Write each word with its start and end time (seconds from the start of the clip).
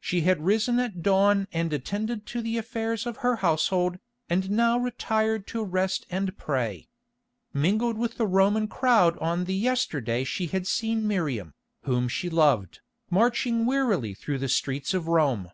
She 0.00 0.22
had 0.22 0.40
risen 0.42 0.78
at 0.80 1.02
dawn 1.02 1.48
and 1.52 1.70
attended 1.70 2.24
to 2.28 2.40
the 2.40 2.56
affairs 2.56 3.04
of 3.04 3.18
her 3.18 3.36
household, 3.36 3.98
and 4.26 4.48
now 4.50 4.78
retired 4.78 5.46
to 5.48 5.62
rest 5.62 6.06
and 6.08 6.34
pray. 6.38 6.88
Mingled 7.52 7.98
with 7.98 8.16
the 8.16 8.26
Roman 8.26 8.68
crowd 8.68 9.18
on 9.18 9.44
the 9.44 9.52
yesterday 9.54 10.24
she 10.24 10.46
had 10.46 10.66
seen 10.66 11.06
Miriam, 11.06 11.52
whom 11.82 12.08
she 12.08 12.30
loved, 12.30 12.80
marching 13.10 13.66
wearily 13.66 14.14
through 14.14 14.38
the 14.38 14.48
streets 14.48 14.94
of 14.94 15.08
Rome. 15.08 15.50